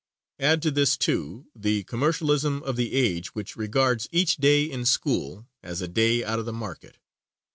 Add 0.39 0.63
to 0.63 0.71
this, 0.71 0.97
too, 0.97 1.45
the 1.55 1.83
commercialism 1.83 2.63
of 2.63 2.75
the 2.75 2.91
age 2.93 3.35
which 3.35 3.55
regards 3.55 4.09
each 4.11 4.37
day 4.37 4.63
in 4.63 4.83
school 4.83 5.45
as 5.61 5.79
a 5.79 5.87
day 5.87 6.23
out 6.23 6.39
of 6.39 6.45
the 6.45 6.51
market. 6.53 6.97